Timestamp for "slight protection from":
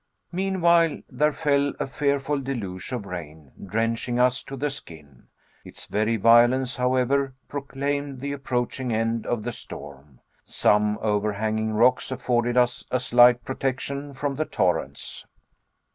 12.99-14.33